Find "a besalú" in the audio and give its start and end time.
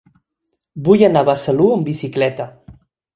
1.25-1.67